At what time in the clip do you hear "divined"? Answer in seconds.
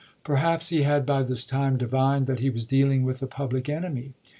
1.77-2.25